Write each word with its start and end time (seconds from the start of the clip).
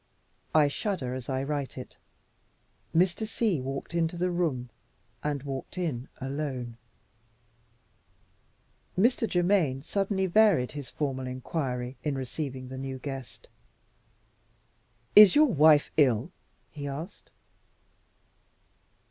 I 0.55 0.67
shudder 0.67 1.13
as 1.13 1.29
I 1.29 1.43
write 1.43 1.77
it. 1.77 1.95
Mr. 2.97 3.27
C 3.27 3.61
walked 3.61 3.93
into 3.93 4.17
the 4.17 4.31
room 4.31 4.71
and 5.21 5.43
walked 5.43 5.77
in, 5.77 6.09
alone. 6.19 6.75
Mr. 8.97 9.29
Germaine 9.31 9.83
suddenly 9.83 10.25
varied 10.25 10.71
his 10.71 10.89
formal 10.89 11.27
inquiry 11.27 11.97
in 12.03 12.17
receiving 12.17 12.67
the 12.69 12.79
new 12.79 12.97
guest. 12.97 13.47
"Is 15.15 15.35
your 15.35 15.53
wife 15.53 15.91
ill?" 15.97 16.31
he 16.71 16.87
asked. 16.87 17.29